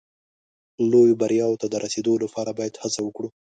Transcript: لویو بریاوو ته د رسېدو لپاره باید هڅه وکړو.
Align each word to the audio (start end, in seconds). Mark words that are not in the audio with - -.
لویو 0.91 1.19
بریاوو 1.21 1.59
ته 1.61 1.67
د 1.69 1.75
رسېدو 1.83 2.13
لپاره 2.23 2.51
باید 2.59 2.79
هڅه 2.81 2.99
وکړو. 3.03 3.29